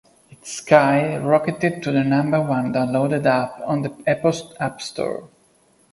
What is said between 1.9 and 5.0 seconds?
the number one downloaded app on the Apple app